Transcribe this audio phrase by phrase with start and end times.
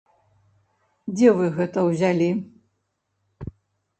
[1.17, 2.29] Дзе вы гэта ўзялі?